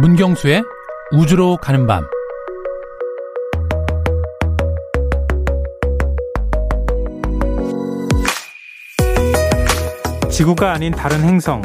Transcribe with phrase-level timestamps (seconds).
[0.00, 0.62] 문경수의
[1.10, 2.06] 우주로 가는 밤.
[10.30, 11.62] 지구가 아닌 다른 행성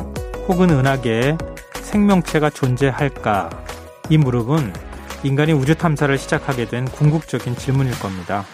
[0.47, 1.37] 혹은 은하계에
[1.75, 3.51] 생명체가 존재할까?
[4.09, 4.73] 이 무릎은
[5.21, 8.45] 인간이 우주 탐사를 시작하게 된 궁극적인 질문일 겁니다.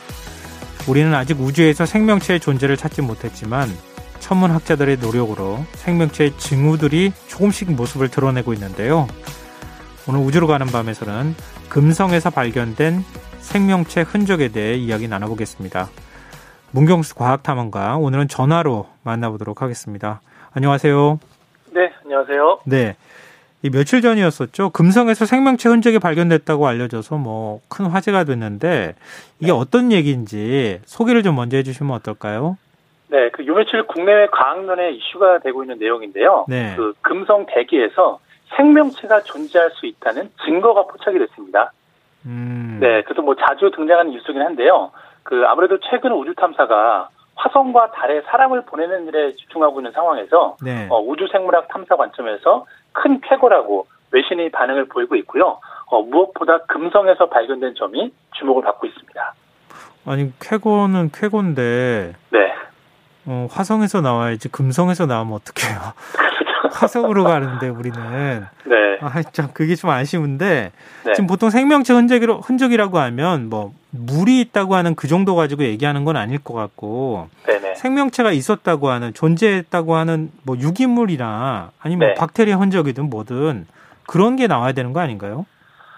[0.89, 3.69] 우리는 아직 우주에서 생명체의 존재를 찾지 못했지만
[4.19, 9.07] 천문학자들의 노력으로 생명체의 징후들이 조금씩 모습을 드러내고 있는데요.
[10.09, 11.35] 오늘 우주로 가는 밤에서는
[11.69, 13.01] 금성에서 발견된
[13.41, 15.87] 생명체 흔적에 대해 이야기 나눠보겠습니다.
[16.71, 20.21] 문경수 과학탐험가 오늘은 전화로 만나보도록 하겠습니다.
[20.55, 21.19] 안녕하세요.
[21.73, 22.61] 네, 안녕하세요.
[22.65, 22.95] 네.
[23.61, 24.71] 이 며칠 전이었었죠.
[24.71, 28.95] 금성에서 생명체 흔적이 발견됐다고 알려져서 뭐 큰 화제가 됐는데
[29.39, 29.57] 이게 네.
[29.57, 32.57] 어떤 얘기인지 소개를 좀 먼저 해주시면 어떨까요?
[33.09, 36.45] 네, 그 요 며칠 국내외 과학론에 이슈가 되고 있는 내용인데요.
[36.49, 36.73] 네.
[36.75, 38.19] 그 금성 대기에서
[38.55, 41.71] 생명체가 존재할 수 있다는 증거가 포착이 됐습니다.
[42.25, 42.77] 음.
[42.81, 44.91] 네, 그래서 뭐 자주 등장하는 뉴스긴 한데요.
[45.23, 50.87] 그 아무래도 최근 우주 탐사가 화성과 달에 사람을 보내는 일에 집중하고 있는 상황에서 네.
[50.89, 55.59] 어, 우주 생물학 탐사 관점에서 큰 쾌거라고 외신의 반응을 보이고 있고요.
[55.85, 59.33] 어, 무엇보다 금성에서 발견된 점이 주목을 받고 있습니다.
[60.05, 62.53] 아니 쾌거는 쾌거인데 네.
[63.25, 65.79] 어, 화성에서 나와야지 금성에서 나오면 어떡해요.
[66.71, 68.45] 화성으로 가는데 우리는.
[68.65, 68.97] 네.
[69.01, 70.71] 아, 참 그게 좀 아쉬운데
[71.05, 71.13] 네.
[71.13, 76.17] 지금 보통 생명체 흔적이로, 흔적이라고 하면 뭐 물이 있다고 하는 그 정도 가지고 얘기하는 건
[76.17, 77.75] 아닐 것 같고 네네.
[77.75, 82.13] 생명체가 있었다고 하는 존재했다고 하는 뭐 유기물이나 아니면 네.
[82.15, 83.65] 박테리아 흔적이든 뭐든
[84.07, 85.45] 그런 게 나와야 되는 거 아닌가요?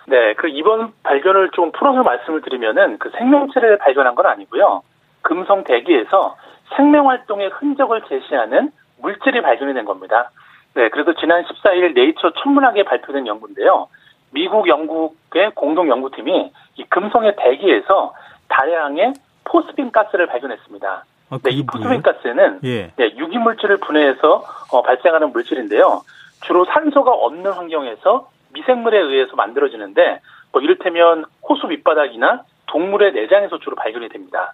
[0.08, 4.82] 네, 그 이번 발견을 좀 풀어서 말씀을 드리면은 그 생명체를 발견한 건 아니고요.
[5.22, 6.36] 금성 대기에서
[6.76, 10.32] 생명 활동의 흔적을 제시하는 물질이 발견이 된 겁니다.
[10.74, 13.88] 네, 그래서 지난 14일 네이처 천문학에 발표된 연구인데요.
[14.32, 18.14] 미국 영국의 공동 연구팀이 이 금성의 대기에서
[18.48, 21.04] 다량의 포스핀 가스를 발견했습니다.
[21.32, 22.92] 아, 네, 이 포스핀 가스는 예.
[22.96, 26.02] 네, 유기물질을 분해해서 어, 발생하는 물질인데요.
[26.44, 30.22] 주로 산소가 없는 환경에서 미생물에 의해서 만들어지는데
[30.52, 34.54] 뭐 이를테면 호수 밑바닥이나 동물의 내장에서 주로 발견이 됩니다.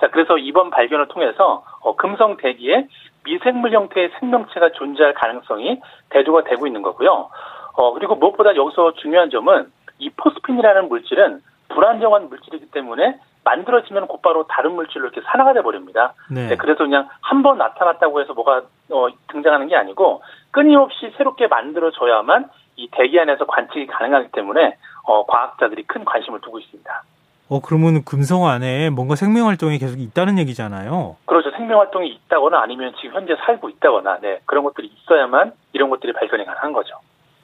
[0.00, 2.86] 자, 그래서 이번 발견을 통해서 어, 금성 대기에
[3.28, 7.28] 미생물 형태의 생명체가 존재할 가능성이 대두가 되고 있는 거고요.
[7.74, 14.72] 어, 그리고 무엇보다 여기서 중요한 점은 이 포스핀이라는 물질은 불안정한 물질이기 때문에 만들어지면 곧바로 다른
[14.72, 16.14] 물질로 이렇게 산화가 돼 버립니다.
[16.30, 16.48] 네.
[16.48, 22.48] 네, 그래서 그냥 한 번 나타났다고 해서 뭐가 어, 등장하는 게 아니고 끊임없이 새롭게 만들어져야만
[22.76, 27.02] 이 대기 안에서 관측이 가능하기 때문에 어, 과학자들이 큰 관심을 두고 있습니다.
[27.48, 31.16] 어, 그러면 금성 안에 뭔가 생명 활동이 계속 있다는 얘기잖아요.
[31.24, 31.50] 그렇죠.
[31.52, 34.40] 생명 활동이 있다거나 아니면 지금 현재 살고 있다거나, 네.
[34.44, 36.96] 그런 것들이 있어야만 이런 것들이 발견이 가능한 거죠.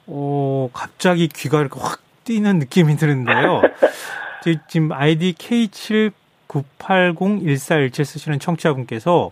[0.07, 3.63] 어, 갑자기 귀가 이렇게 확 뛰는 느낌이 드는데요.
[4.67, 9.31] 지금 아이디 K79801417 쓰시는 청취자분께서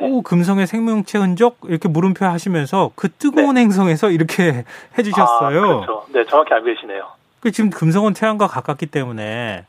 [0.00, 0.06] 네.
[0.06, 3.62] 오, 금성의 생명체 흔적 이렇게 물음표 하시면서 그 뜨거운 네.
[3.62, 4.66] 행성에서 이렇게
[4.98, 5.58] 해주셨어요.
[5.58, 6.04] 아, 그렇죠.
[6.12, 7.06] 네, 정확히 알고 계시네요.
[7.40, 9.64] 그 지금 금성은 태양과 가깝기 때문에 네.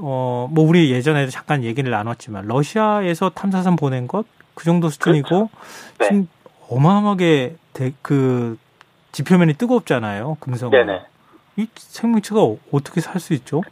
[0.00, 4.24] 어, 뭐 우리 예전에도 잠깐 얘기를 나눴지만 러시아에서 탐사선 보낸 것
[4.54, 5.48] 그 정도 수준이고 그렇죠.
[5.98, 6.04] 네.
[6.06, 6.28] 지금
[6.70, 8.56] 어마어마하게 대, 그
[9.12, 10.38] 지표면이 뜨겁잖아요.
[10.40, 10.70] 금성은.
[10.70, 11.02] 네네.
[11.56, 12.40] 이 생명체가
[12.72, 13.62] 어떻게 살 수 있죠?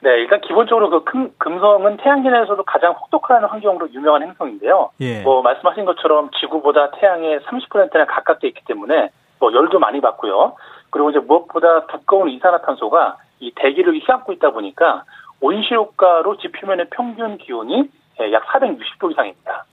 [0.00, 4.90] 네, 일단 기본적으로 그 금, 금성은 태양계 내에서도 가장 혹독한 환경으로 유명한 행성인데요.
[5.00, 5.22] 예.
[5.22, 9.10] 뭐 말씀하신 것처럼 지구보다 태양의 30%나 가깝게 있기 때문에
[9.40, 10.54] 뭐 열도 많이 받고요.
[10.90, 15.02] 그리고 이제 무엇보다 두꺼운 이산화탄소가 이 대기를 휘감고 있다 보니까
[15.40, 17.88] 온실효과로 지표면의 평균 기온이
[18.20, 19.64] 예, 약 460도 이상입니다.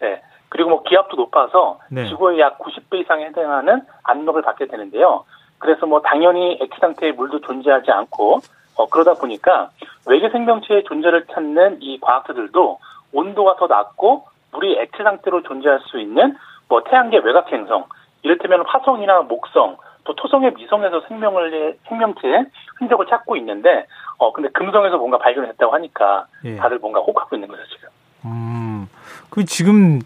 [0.00, 0.22] 네.
[0.48, 2.06] 그리고 뭐 기압도 높아서 네.
[2.06, 5.24] 지구의 약 90배 이상에 해당하는 압력을 받게 되는데요.
[5.58, 8.40] 그래서 뭐 당연히 액체 상태의 물도 존재하지 않고
[8.76, 9.70] 어, 그러다 보니까
[10.06, 12.78] 외계 생명체의 존재를 찾는 이 과학자들도
[13.12, 16.36] 온도가 더 낮고 물이 액체 상태로 존재할 수 있는
[16.68, 17.86] 뭐 태양계 외곽 행성,
[18.22, 22.46] 이를테면 화성이나 목성, 또 토성의 미성에서 생명을 생명체의
[22.78, 23.86] 흔적을 찾고 있는데
[24.18, 26.56] 어 근데 금성에서 뭔가 발견을 했다고 하니까 예.
[26.56, 27.88] 다들 뭔가 혹하고 있는 거죠 지금.
[28.24, 28.88] 음,
[29.30, 30.00] 그 지금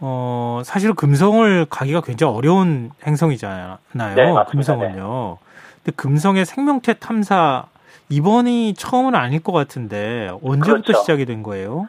[0.00, 3.78] 어 사실 금성을 가기가 굉장히 어려운 행성이잖아요.
[4.14, 5.38] 네, 금성은요.
[5.40, 5.46] 네.
[5.82, 7.64] 근데 금성의 생명체 탐사
[8.10, 10.92] 이번이 처음은 아닐 것 같은데 언제부터 그렇죠.
[11.00, 11.88] 시작이 된 거예요?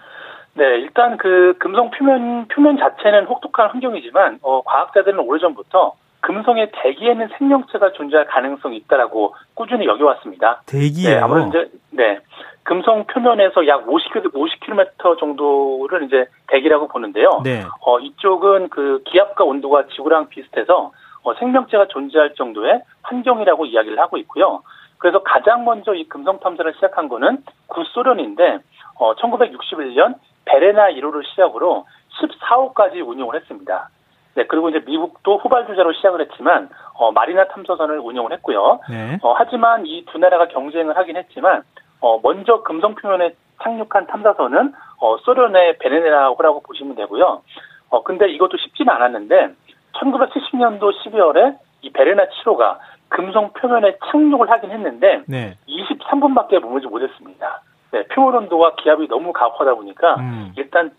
[0.53, 5.93] 네, 일단 그 금성 표면 표면 자체는 혹독한 환경이지만 어, 과학자들은 오래전부터
[6.29, 10.61] 금성의 대기에는 생명체가 존재할 가능성이 있다라고 꾸준히 여겨왔습니다.
[10.67, 11.09] 대기요?
[11.09, 12.19] 네, 아무래도 이제 네
[12.61, 17.41] 금성 표면에서 약 50km 50km 정도를 이제 대기라고 보는데요.
[17.43, 17.63] 네.
[17.81, 20.91] 어 이쪽은 그 기압과 온도가 지구랑 비슷해서
[21.23, 24.61] 어, 어, 생명체가 존재할 정도의 환경이라고 이야기를 하고 있고요.
[24.99, 28.59] 그래서 가장 먼저 이 금성 탐사를 시작한 거는 구소련인데
[28.99, 30.13] 어, 1961년
[30.45, 31.87] 베레나 1호를 시작으로
[32.21, 33.89] 14호까지 운용을 했습니다.
[34.35, 38.79] 네, 그리고 이제 미국도 후발주자로 시작을 했지만 어, 마리나 탐사선을 운용을 했고요.
[38.89, 39.17] 네.
[39.21, 41.63] 어, 하지만 이 두 나라가 경쟁을 하긴 했지만
[42.01, 47.41] 어, 먼저 금성 표면에 착륙한 탐사선은 어, 소련의 베네라호라고 보시면 되고요.
[47.89, 49.49] 어, 근데 이것도 쉽지는 않았는데
[49.93, 52.77] 1970년도 12월에 이 베레나 7호가
[53.09, 55.57] 금성 표면에 착륙을 하긴 했는데 네.
[55.67, 57.61] 23분밖에 머물지 못했습니다.
[57.91, 60.53] 네, 표면 온도와 기압이 너무 가혹하다 보니까 음.
[60.57, 60.91] 일단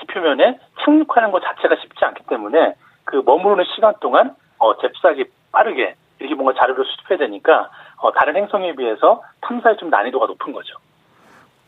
[0.00, 6.34] 지표면에 착륙하는 것 자체가 쉽지 않기 때문에 그 머무르는 시간 동안 어, 잽싸게 빠르게 이렇게
[6.34, 10.74] 뭔가 자료를 수집해야 되니까 어, 다른 행성에 비해서 탐사의 좀 난이도가 높은 거죠.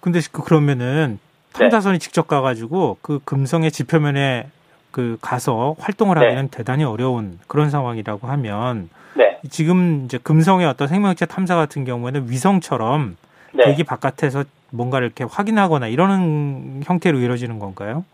[0.00, 1.18] 근데 그 그러면은
[1.52, 2.04] 탐사선이 네.
[2.04, 4.48] 직접 가가지고 그 금성의 지표면에
[4.90, 6.26] 그 가서 활동을 네.
[6.26, 9.40] 하기는 대단히 어려운 그런 상황이라고 하면 네.
[9.50, 13.16] 지금 이제 금성의 어떤 생명체 탐사 같은 경우에는 위성처럼
[13.52, 13.64] 네.
[13.64, 18.04] 대기 바깥에서 뭔가를 이렇게 확인하거나 이러는 형태로 이루어지는 건가요?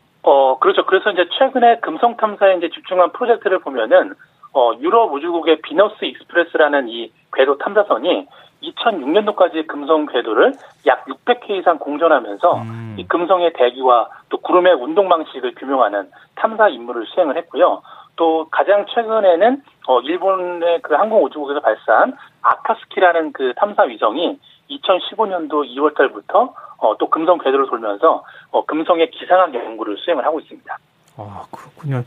[0.55, 0.87] 어, 그렇죠.
[0.87, 4.15] 그래서 이제 최근에 금성 탐사에 이제 집중한 프로젝트를 보면은
[4.53, 8.29] 어, 유럽 우주국의 비너스 익스프레스라는 이 궤도 탐사선이
[8.63, 10.53] 2006년도까지 금성 궤도를
[10.87, 12.95] 약 600회 이상 공전하면서 음.
[12.97, 17.83] 이 금성의 대기와 또 구름의 운동 방식을 규명하는 탐사 임무를 수행을 했고요.
[18.17, 24.39] 또 가장 최근에는 어 일본의 그 항공 우주국에서 발사한 아카스키라는 그 탐사 위성이
[24.71, 30.79] 2015년도 2월 달부터 어, 또 금성 궤도를 돌면서 어, 금성의 기상학 연구를 수행을 하고 있습니다.
[31.17, 32.05] 아, 그렇군요.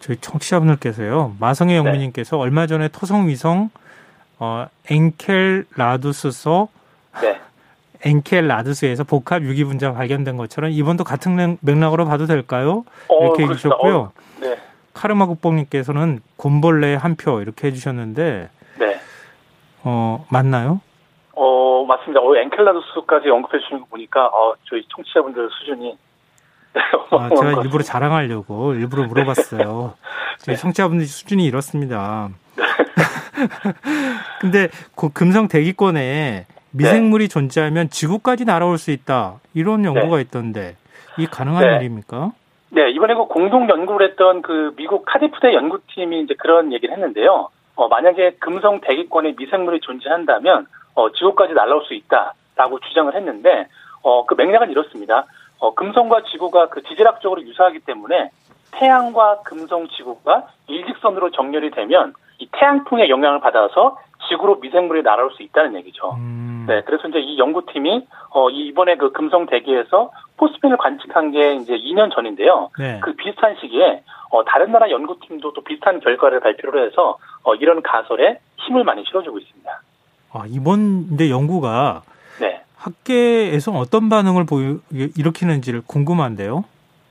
[0.00, 1.36] 저희 청취자분들께서요.
[1.40, 1.78] 마성의 네.
[1.78, 2.42] 영민님께서 네.
[2.42, 3.70] 얼마 전에 토성 위성
[4.38, 6.68] 어, 엔켈라두스서
[7.22, 7.40] 네.
[8.04, 12.84] 엔켈라두스에서 복합 유기 분자 발견된 것처럼 이번도 같은 맥락으로 봐도 될까요?
[13.08, 13.96] 어, 이렇게 해주셨고요.
[13.98, 14.58] 어, 네.
[14.92, 19.00] 카르마 국뽕님께서는 곰벌레 한표 이렇게 해주셨는데, 네.
[19.84, 20.80] 어 맞나요?
[21.34, 22.20] 어, 맞습니다.
[22.20, 25.96] 어, 엔켈라두스까지 언급해 주시는 거 보니까, 어, 저희 청취자분들 수준이.
[27.10, 29.94] 아, 제가 일부러 자랑하려고 일부러 물어봤어요.
[30.38, 30.60] 저희 네.
[30.60, 32.30] 청취자분들 수준이 이렇습니다.
[32.56, 32.64] 네.
[34.40, 37.28] 근데 그 금성 대기권에 미생물이 네.
[37.28, 39.40] 존재하면 지구까지 날아올 수 있다.
[39.54, 40.22] 이런 연구가 네.
[40.22, 40.76] 있던데,
[41.18, 41.76] 이 가능한 네.
[41.76, 42.32] 일입니까?
[42.70, 47.50] 네, 이번에 그 공동 연구를 했던 그 미국 카디프대 연구팀이 이제 그런 얘기를 했는데요.
[47.74, 53.68] 어, 만약에 금성 대기권에 미생물이 존재한다면 어, 지구까지 날아올 수 있다라고 주장을 했는데
[54.02, 55.24] 어, 그 맥락은 이렇습니다.
[55.58, 58.30] 어, 금성과 지구가 그 지질학적으로 유사하기 때문에
[58.72, 63.98] 태양과 금성 지구가 일직선으로 정렬이 되면 이 태양풍의 영향을 받아서
[64.28, 66.14] 지구로 미생물이 날아올 수 있다는 얘기죠.
[66.16, 66.64] 음.
[66.66, 72.12] 네, 그래서 이제 이 연구팀이 어 이번에 그 금성 대기에서 포스핀을 관측한 게 이제 2년
[72.14, 72.70] 전인데요.
[72.78, 73.00] 네.
[73.02, 78.38] 그 비슷한 시기에 어 다른 나라 연구팀도 또 비슷한 결과를 발표를 해서 어 이런 가설에
[78.58, 79.81] 힘을 많이 실어주고 있습니다.
[80.32, 82.02] 아, 이번 이제 연구가
[82.40, 82.62] 네.
[82.76, 86.64] 학계에서 어떤 반응을 보이, 일으키는지를 궁금한데요.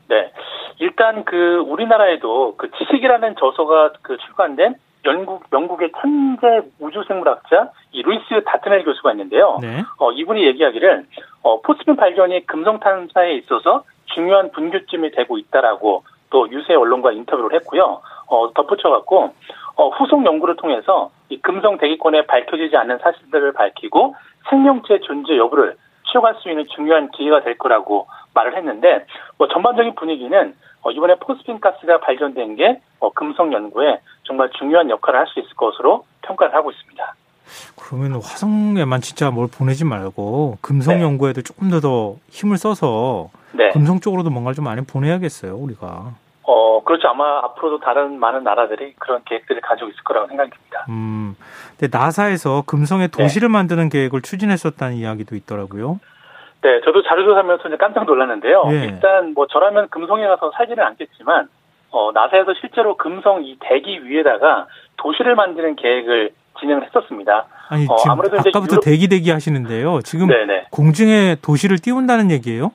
[0.09, 0.31] 네.
[0.79, 4.75] 일단 그 우리나라에도 그 지식이라는 저서가 그 출간된
[5.05, 9.57] 영국 영국의 천재 우주생물학자 이 루이스 다트넬 교수가 있는데요.
[9.61, 9.83] 네.
[9.97, 11.05] 어 이분이 얘기하기를
[11.43, 13.83] 어 포스핀 발견이 금성 탐사에 있어서
[14.13, 18.01] 중요한 분교점이 되고 있다라고 또 유세 언론과 인터뷰를 했고요.
[18.27, 19.33] 어 덧붙여 갖고
[19.75, 24.15] 어, 후속 연구를 통해서 이 금성 대기권에 밝혀지지 않는 사실들을 밝히고
[24.49, 25.75] 생명체 존재 여부를
[26.07, 29.05] 추적할 수 있는 중요한 기회가 될 거라고 말을 했는데
[29.37, 35.19] 뭐 전반적인 분위기는 어, 이번에 포스핀 가스가 발견된 게 어, 금성 연구에 정말 중요한 역할을
[35.21, 37.15] 할 수 있을 것으로 평가를 하고 있습니다.
[37.77, 41.03] 그러면 화성에만 진짜 뭘 보내지 말고 금성 네.
[41.03, 43.69] 연구에도 조금 더 더 힘을 써서 네.
[43.69, 46.13] 금성 쪽으로도 뭔가를 좀 많이 보내야겠어요, 우리가.
[46.81, 47.07] 어, 그렇죠.
[47.07, 50.85] 아마 앞으로도 다른 많은 나라들이 그런 계획들을 가지고 있을 거라고 생각이 듭니다.
[50.89, 51.35] 음.
[51.77, 53.23] 근데 나사에서 금성의 네.
[53.23, 53.53] 도시를 네.
[53.53, 55.99] 만드는 계획을 추진했었다는 이야기도 있더라고요.
[56.61, 58.65] 네, 저도 자료조사하면서 이제 깜짝 놀랐는데요.
[58.65, 58.85] 네.
[58.85, 61.47] 일단 뭐 저라면 금성에 가서 살지는 않겠지만,
[61.89, 67.47] 어, 나사에서 실제로 금성 이 대기 위에다가 도시를 만드는 계획을 진행을 했었습니다.
[67.69, 68.83] 아니, 어, 아무래도 아까부터 유럽...
[68.83, 70.01] 대기 대기 하시는데요.
[70.01, 70.67] 지금 네네.
[70.71, 72.71] 공중에 도시를 띄운다는 얘기예요?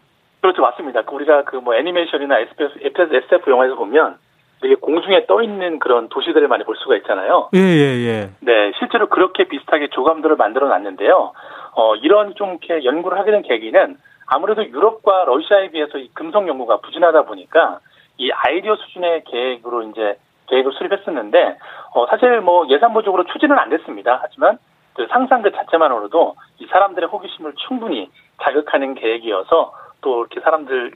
[0.46, 1.02] 그렇죠, 맞습니다.
[1.02, 4.18] 그 우리가 그 뭐 애니메이션이나 SF, SF 영화에서 보면
[4.62, 7.50] 되게 공중에 떠 있는 그런 도시들을 많이 볼 수가 있잖아요.
[7.54, 8.30] 예, 예, 예.
[8.40, 11.32] 네, 실제로 그렇게 비슷하게 조감들을 만들어 놨는데요.
[11.74, 13.96] 어, 이런 좀 이렇게 연구를 하게 된 계기는
[14.28, 17.80] 아무래도 유럽과 러시아에 비해서 이 금속 연구가 부진하다 보니까
[18.18, 21.58] 이 아이디어 수준의 계획으로 이제 계획을 수립했었는데
[21.94, 24.20] 어, 사실 뭐 예산부족으로 추진은 안 됐습니다.
[24.22, 24.58] 하지만
[24.94, 28.08] 그 상상 그 자체만으로도 이 사람들의 호기심을 충분히
[28.42, 29.72] 자극하는 계획이어서
[30.06, 30.92] 또 이렇게 사람들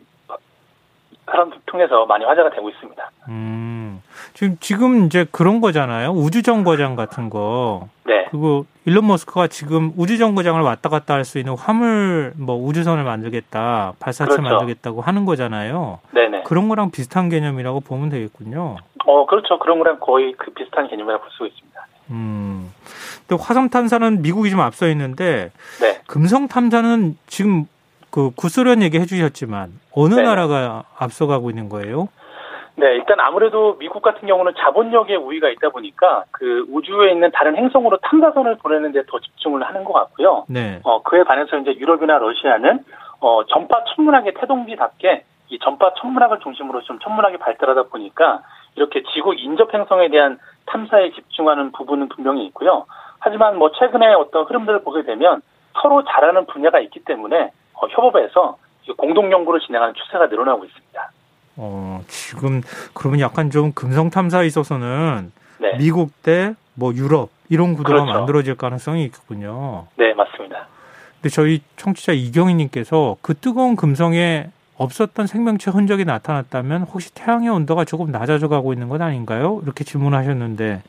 [1.27, 3.11] 사람들 통해서 많이 화제가 되고 있습니다.
[3.29, 4.01] 음,
[4.35, 6.11] 지금 지금 이제 그런 거잖아요.
[6.11, 7.89] 우주 정거장 같은 거.
[8.05, 8.27] 네.
[8.31, 13.95] 그리고 일론 머스크가 지금 우주 정거장을 왔다 갔다 할 수 있는 화물 뭐 우주선을 만들겠다,
[13.99, 14.43] 발사체 그렇죠.
[14.43, 15.99] 만들겠다고 하는 거잖아요.
[16.13, 16.45] 네네.
[16.45, 18.77] 그런 거랑 비슷한 개념이라고 보면 되겠군요.
[19.07, 19.59] 어, 그렇죠.
[19.59, 21.87] 그런 거랑 거의 그 비슷한 개념이라고 볼 수 있습니다.
[22.11, 22.73] 음.
[23.27, 25.51] 근데 화성 탐사는 미국이 좀 앞서 있는데
[25.81, 26.01] 네.
[26.07, 27.67] 금성 탐사는 지금
[28.11, 30.23] 그 구소련 얘기해 주셨지만 어느 네.
[30.23, 32.09] 나라가 앞서가고 있는 거예요?
[32.77, 37.99] 네, 일단 아무래도 미국 같은 경우는 자본력의 우위가 있다 보니까 그 우주에 있는 다른 행성으로
[37.99, 40.45] 탐사선을 보내는 데 더 집중을 하는 것 같고요.
[40.49, 40.81] 네.
[40.85, 42.81] 어, 그에 반해서 이제 유럽이나 러시아는
[43.21, 48.43] 어, 전파 천문학의 태동기답게 이 전파 천문학을 중심으로 좀 천문학이 발달하다 보니까
[48.77, 52.87] 이렇게 지구 인접 행성에 대한 탐사에 집중하는 부분은 분명히 있고요.
[53.19, 55.43] 하지만 뭐 최근에 어떤 흐름들을 보게 되면
[55.83, 57.51] 서로 잘하는 분야가 있기 때문에 어,
[57.91, 58.57] 협업해서
[58.89, 61.11] 이 공동 연구를 진행하는 추세가 늘어나고 있습니다.
[61.57, 62.63] 어, 지금
[62.95, 68.19] 그러면 약간 좀 금성 탐사에 있어서는 네, 미국 대 뭐 유럽 이런 구도가 그렇죠.
[68.19, 69.87] 만들어질 가능성이 있겠군요.
[69.97, 70.67] 네 맞습니다.
[71.17, 77.85] 근데 저희 청취자 이경희 님께서 그 뜨거운 금성에 없었던 생명체 흔적이 나타났다면 혹시 태양의 온도가
[77.85, 79.61] 조금 낮아져 가고 있는 것 아닌가요?
[79.63, 80.83] 이렇게 질문하셨는데 네,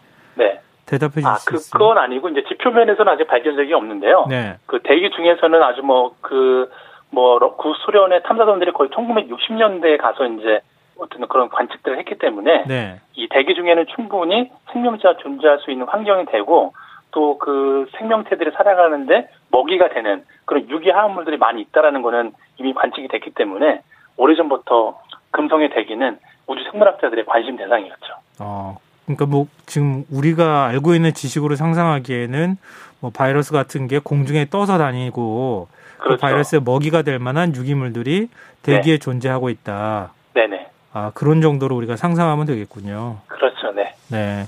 [0.91, 1.37] 대답해 주실 아?
[1.71, 4.25] 그건 아니고 이제 지표면에서는 아직 발견적이 없는데요.
[4.29, 4.57] 네.
[4.65, 10.59] 그 대기 중에서는 아주 뭐그뭐 구소련의 탐사선들이 거의 1960년대에 가서 이제
[10.99, 12.99] 어떤 그런 관측들을 했기 때문에 네.
[13.15, 16.73] 이 대기 중에는 충분히 생명체가 존재할 수 있는 환경이 되고
[17.11, 23.31] 또 그 생명체들이 살아가는데 먹이가 되는 그런 유기 화합물들이 많이 있다라는 거는 이미 관측이 됐기
[23.31, 23.81] 때문에
[24.17, 24.99] 오래전부터
[25.31, 28.13] 금성의 대기는 우주 생물학자들의 관심 대상이었죠.
[28.39, 32.57] 어, 그러니까 뭐 지금 우리가 알고 있는 지식으로 상상하기에는
[32.99, 35.67] 뭐 바이러스 같은 게 공중에 떠서 다니고
[35.97, 36.21] 그 그렇죠.
[36.21, 38.29] 바이러스의 먹이가 될 만한 유기물들이
[38.63, 40.13] 대기에 존재하고 있다.
[40.33, 40.67] 네네.
[40.93, 43.19] 아, 그런 정도로 우리가 상상하면 되겠군요.
[43.27, 43.71] 그렇죠.
[43.71, 43.93] 네.
[44.09, 44.47] 네.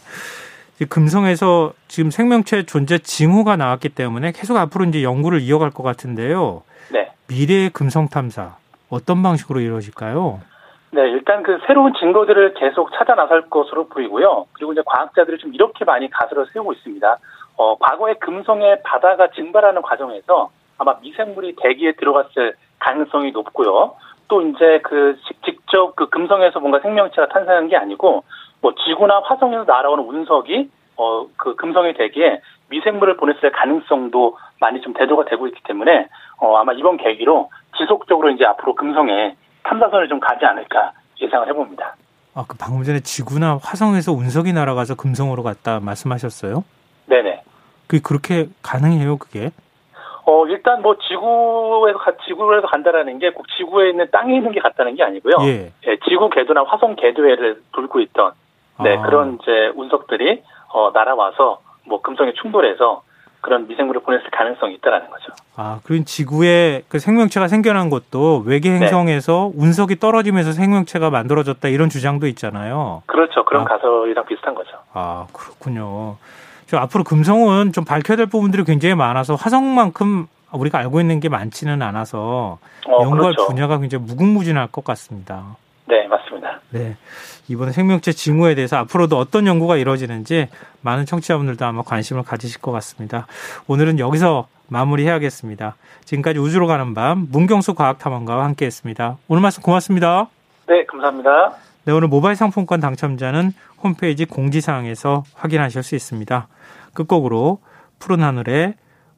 [0.79, 6.63] 이 금성에서 지금 생명체 존재 징후가 나왔기 때문에 계속 앞으로 이제 연구를 이어갈 것 같은데요.
[6.91, 7.11] 네.
[7.27, 8.55] 미래의 금성 탐사
[8.89, 10.41] 어떤 방식으로 이루어질까요?
[10.93, 14.45] 네, 일단 그 새로운 증거들을 계속 찾아 나설 것으로 보이고요.
[14.53, 17.17] 그리고 이제 과학자들이 좀 이렇게 많이 가설을 세우고 있습니다.
[17.57, 23.95] 어, 과거에 금성의 바다가 증발하는 과정에서 아마 미생물이 대기에 들어갔을 가능성이 높고요.
[24.27, 28.23] 또 이제 그 직- 직접 그 금성에서 뭔가 생명체가 탄생한 게 아니고
[28.61, 35.25] 뭐 지구나 화성에서 날아오는 운석이 어, 그 금성의 대기에 미생물을 보냈을 가능성도 많이 좀 대두가
[35.25, 36.07] 되고 있기 때문에
[36.39, 40.91] 어, 아마 이번 계기로 지속적으로 이제 앞으로 금성에 탐사선을 좀 가지 않을까
[41.21, 41.95] 예상을 해봅니다.
[42.35, 46.63] 아, 그 방금 전에 지구나 화성에서 운석이 날아가서 금성으로 갔다 말씀하셨어요?
[47.05, 47.43] 네네.
[47.87, 49.51] 그 그렇게 가능해요, 그게?
[50.25, 54.95] 어, 일단 뭐 지구에서, 가- 지구에서 간다라는 게 꼭 지구에 있는 땅에 있는 게 같다는
[54.95, 55.35] 게 아니고요.
[55.41, 55.71] 예.
[55.85, 58.31] 예, 지구 궤도나 화성 궤도를 돌고 있던
[58.83, 59.01] 네, 아.
[59.03, 63.03] 그런 이제 운석들이 어, 날아와서 뭐 금성에 충돌해서
[63.43, 65.33] 그런 미생물을 보냈을 가능성이 있다라는 거죠.
[65.57, 68.79] 아, 그럼 지구에 그 생명체가 생겨난 것도 외계 네.
[68.79, 73.03] 행성에서 운석이 떨어지면서 생명체가 만들어졌다 이런 주장도 있잖아요.
[73.05, 73.43] 그렇죠.
[73.43, 73.65] 그런 아.
[73.65, 74.71] 가설이랑 비슷한 거죠.
[74.93, 76.15] 아, 그렇군요.
[76.67, 81.81] 저 앞으로 금성은 좀 밝혀야 될 부분들이 굉장히 많아서 화성만큼 우리가 알고 있는 게 많지는
[81.81, 83.47] 않아서 어, 연구할 그렇죠.
[83.47, 85.57] 분야가 굉장히 무궁무진할 것 같습니다.
[85.85, 86.52] 네, 맞습니다.
[86.73, 86.97] 네.
[87.47, 90.49] 이번에 생명체 징후에 대해서 앞으로도 어떤 연구가 이루어지는지
[90.81, 93.27] 많은 청취자분들도 아마 관심을 가지실 것 같습니다.
[93.67, 95.75] 오늘은 여기서 마무리해야겠습니다.
[96.03, 99.17] 지금까지 우주로 가는 밤 문경수 과학탐험가와 함께했습니다.
[99.27, 100.29] 오늘 말씀 고맙습니다.
[100.67, 101.53] 네, 감사합니다.
[101.85, 103.51] 네, 오늘 모바일 상품권 당첨자는
[103.83, 106.47] 홈페이지 공지사항에서 확인하실 수 있습니다.
[106.93, 107.59] 끝곡으로
[107.99, 108.75] 푸른 하늘에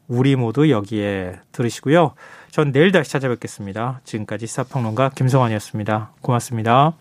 [0.07, 2.15] 우리 모두 여기에 들으시고요.
[2.51, 4.01] 전 내일 다시 찾아뵙겠습니다.
[4.03, 6.11] 지금까지 시사평론가 김성환이었습니다.
[6.21, 6.93] 고맙습니다.